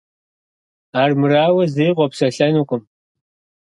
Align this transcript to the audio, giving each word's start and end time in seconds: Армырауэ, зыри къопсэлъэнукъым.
Армырауэ, 1.01 1.63
зыри 1.73 1.91
къопсэлъэнукъым. 1.97 2.81